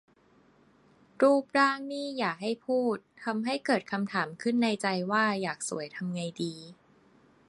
[1.21, 6.55] รูปร่างนี่อย่าให้พูด ทำให้เกิดคำถามขึ้นในใจว่า อยากสวยทำไงดี